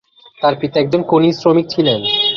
তাঁর 0.41 0.55
পিতা 0.55 0.77
একজন 0.79 1.01
খনি 1.03 1.29
শ্রমিক 1.33 1.65
ছিলেন। 1.69 1.99